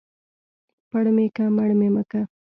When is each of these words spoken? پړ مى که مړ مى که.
پړ 0.89 1.05
مى 1.15 1.25
که 1.35 1.43
مړ 1.55 1.69
مى 1.79 2.03
که. 2.11 2.21